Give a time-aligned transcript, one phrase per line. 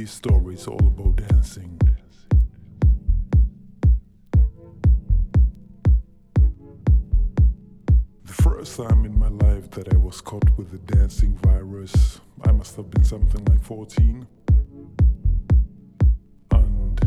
[0.00, 1.78] This story is all about dancing.
[8.24, 12.52] The first time in my life that I was caught with the dancing virus, I
[12.52, 14.26] must have been something like 14.
[16.52, 17.00] And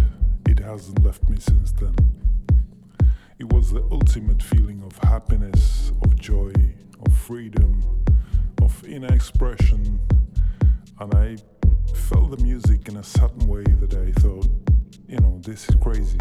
[0.47, 1.95] it hasn't left me since then.
[3.39, 6.53] It was the ultimate feeling of happiness, of joy,
[7.03, 7.81] of freedom,
[8.61, 9.99] of inner expression.
[10.99, 11.37] And I
[11.93, 14.47] felt the music in a certain way that I thought,
[15.07, 16.17] you know, this is crazy.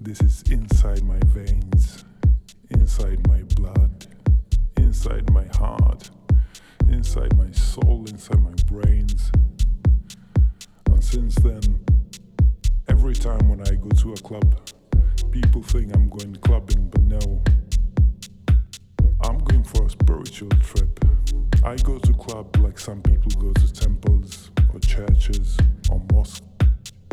[0.00, 2.04] This is inside my veins,
[2.70, 4.06] inside my blood,
[4.76, 6.10] inside my heart,
[6.88, 9.30] inside my soul, inside my brains.
[10.86, 11.84] And since then,
[12.88, 14.70] every time when I go to a club,
[15.30, 17.42] people think I'm going clubbing, but no.
[19.22, 20.98] I'm going for a spiritual trip.
[21.64, 25.56] I go to club like some people go to temples or churches
[25.90, 26.42] or mosques.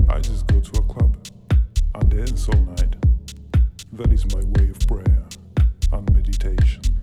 [0.08, 1.18] I just go to a club
[1.96, 2.96] and dance all night.
[3.94, 5.26] That is my way of prayer
[5.92, 6.99] and meditation.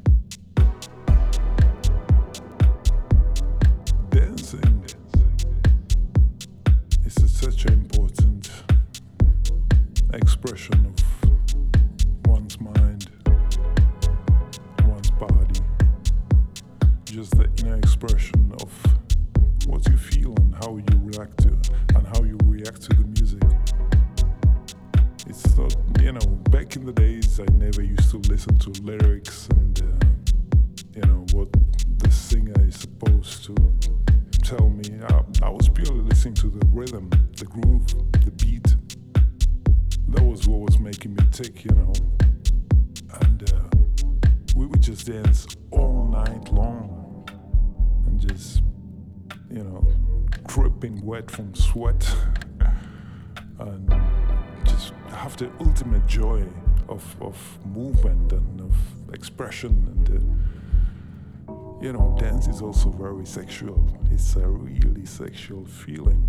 [59.37, 61.53] Expression and uh,
[61.83, 63.87] you know dance is also very sexual.
[64.11, 66.27] It's a really sexual feeling.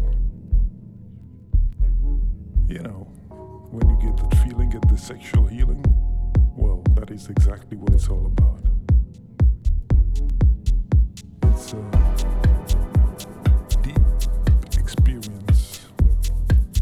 [2.68, 3.08] You know
[3.72, 5.82] when you get that feeling get the sexual healing
[6.58, 8.60] well that is exactly what it's all about.
[11.44, 11.82] It's a
[13.84, 15.88] deep experience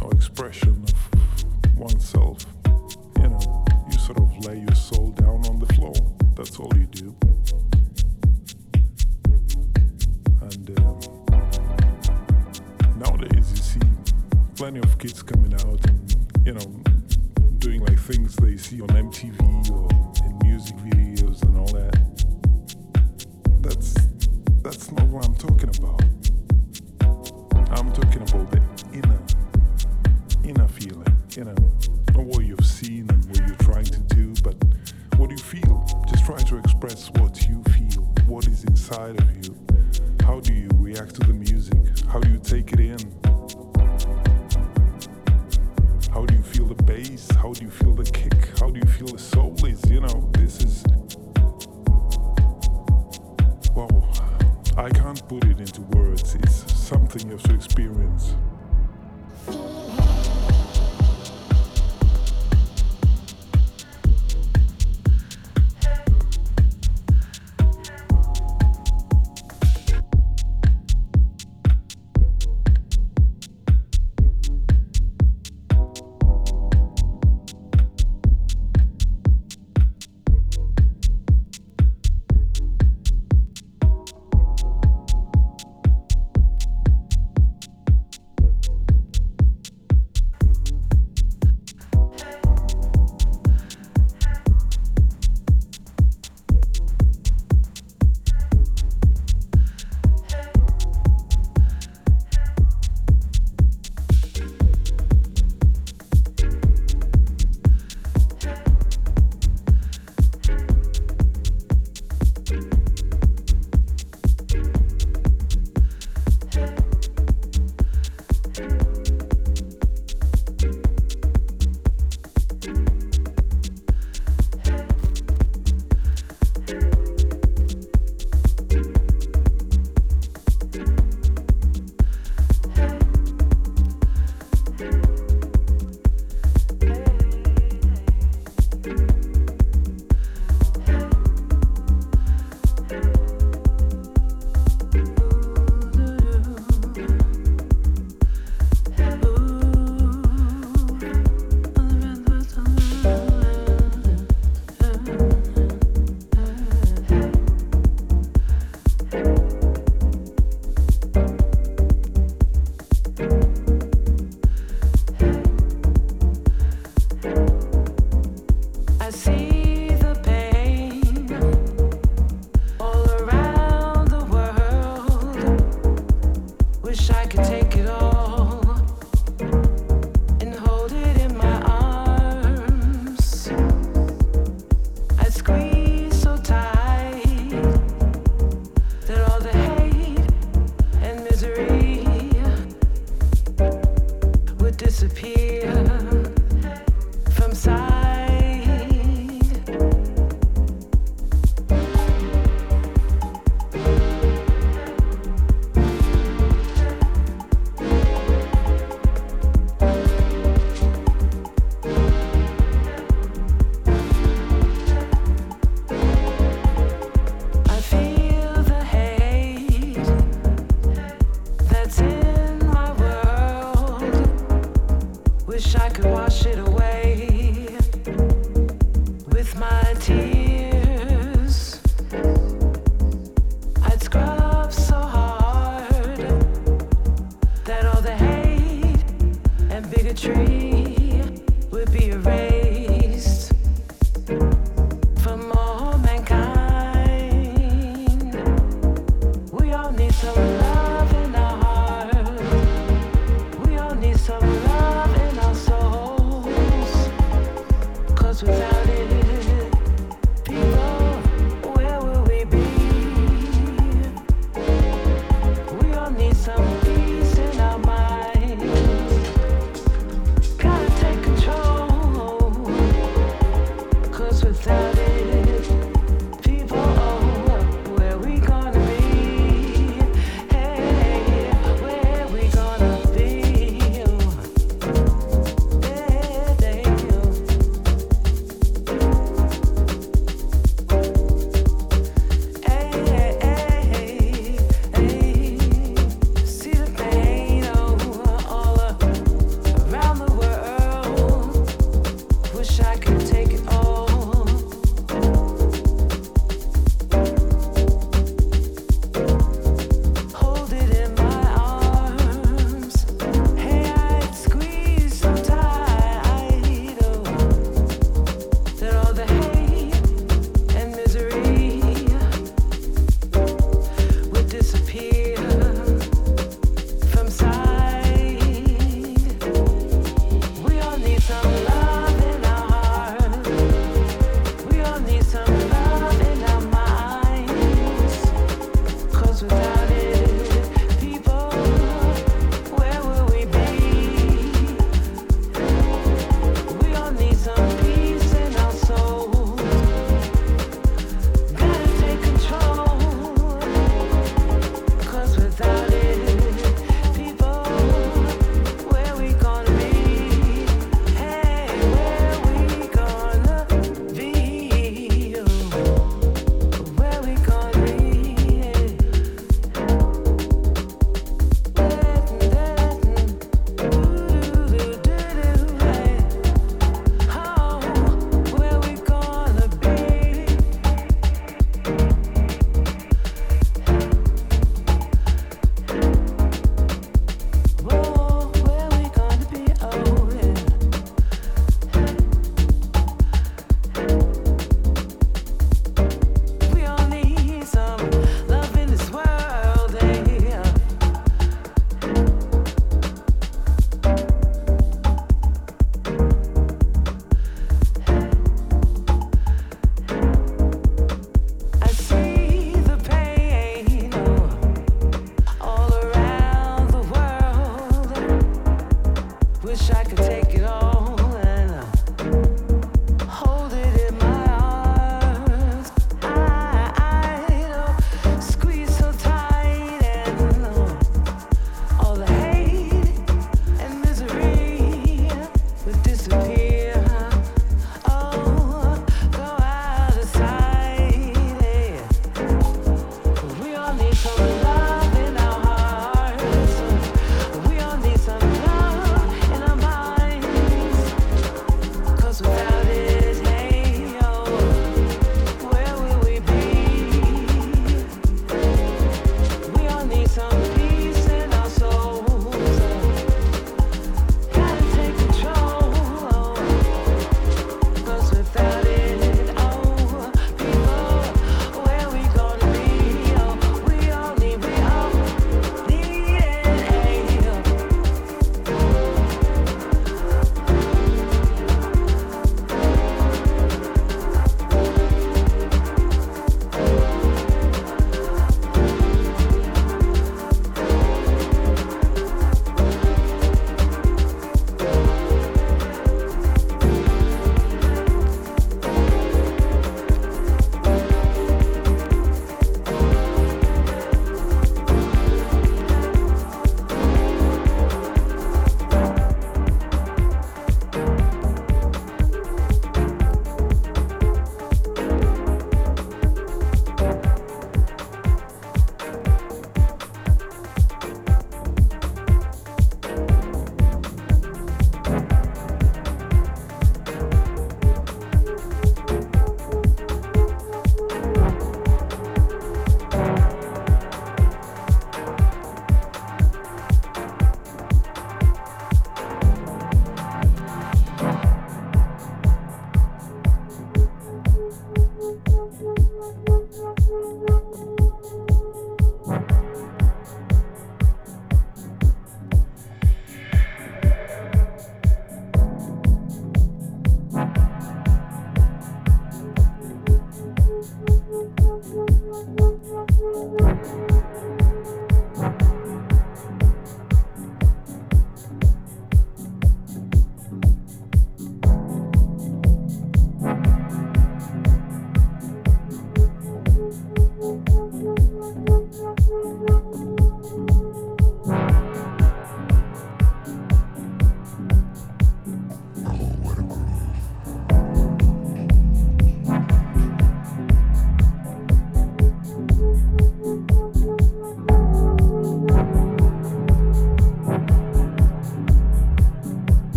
[0.00, 0.84] or expression
[1.64, 2.44] of oneself.
[3.18, 4.67] You know you sort of lay
[6.38, 7.16] that's all you do
[10.40, 11.00] and um,
[12.96, 13.80] nowadays you see
[14.54, 16.16] plenty of kids coming out and
[16.46, 16.82] you know
[17.58, 19.88] doing like things they see on MTV or
[20.24, 21.94] in music videos and all that.
[23.60, 23.94] That's
[24.62, 26.02] that's not what I'm talking about.
[27.76, 28.62] I'm talking about the
[28.94, 29.20] inner
[30.44, 31.54] inner feeling, you know,
[36.80, 39.52] express what you feel, what is inside of you.
[40.24, 41.74] How do you react to the music?
[42.06, 42.98] How do you take it in?
[46.12, 47.28] How do you feel the bass?
[47.32, 48.60] How do you feel the kick?
[48.60, 49.90] How do you feel the soul is?
[49.90, 50.84] You know, this is.
[53.74, 54.08] Wow,
[54.76, 56.36] I can't put it into words.
[56.36, 58.36] It's something you have to experience.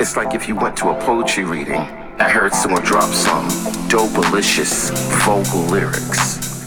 [0.00, 3.46] It's like if you went to a poetry reading and heard someone drop some
[3.88, 4.88] dope, delicious
[5.26, 6.64] vocal lyrics,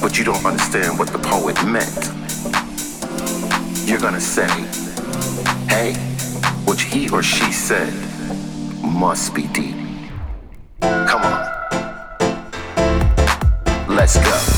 [0.00, 2.12] but you don't understand what the poet meant.
[3.88, 4.46] You're gonna say,
[5.68, 5.94] hey,
[6.64, 7.92] what he or she said
[8.80, 9.74] must be deep.
[10.80, 11.52] Come on.
[13.88, 14.55] Let's go.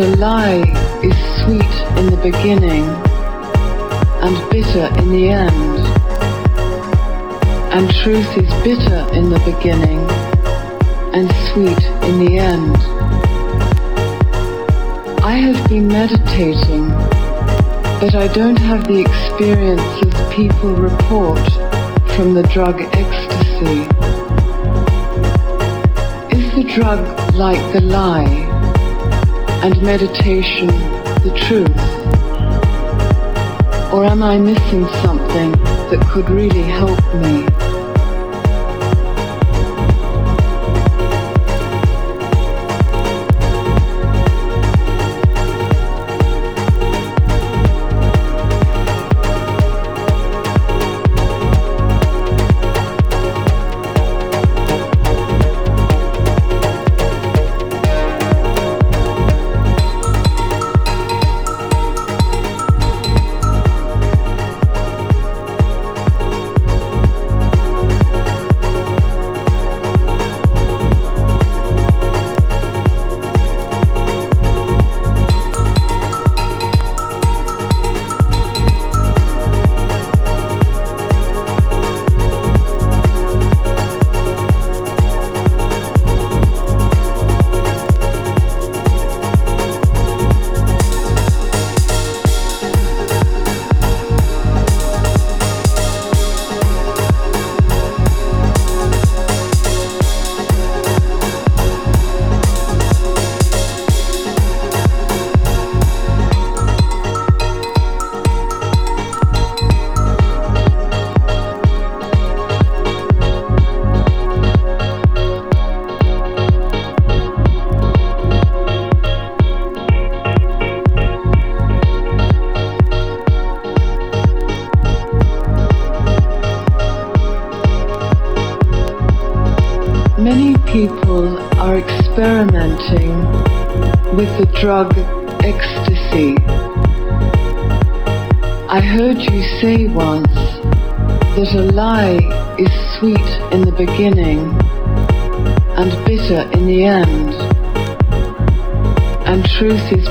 [0.00, 0.62] A lie
[1.02, 2.84] is sweet in the beginning
[4.24, 5.78] and bitter in the end.
[7.74, 10.00] And truth is bitter in the beginning
[11.12, 12.76] and sweet in the end.
[15.22, 16.88] I have been meditating,
[18.00, 21.46] but I don't have the experiences people report
[22.16, 23.82] from the drug ecstasy.
[26.34, 28.49] Is the drug like the lie
[29.62, 30.68] and meditation
[31.22, 31.68] the truth?
[33.92, 35.52] Or am I missing something
[35.90, 37.69] that could really help me?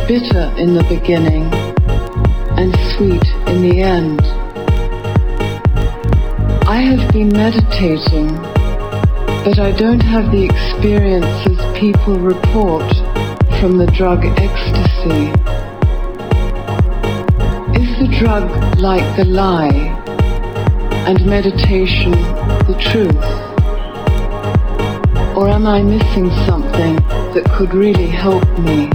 [0.10, 1.44] Bitter in the beginning
[2.58, 4.20] and sweet in the end.
[6.68, 8.36] I have been meditating,
[9.46, 12.92] but I don't have the experiences people report
[13.60, 15.30] from the drug ecstasy?
[17.80, 19.94] Is the drug like the lie
[21.06, 22.14] and meditation
[22.66, 23.16] the truth?
[25.38, 26.96] Or am I missing something
[27.36, 28.90] that could really help me?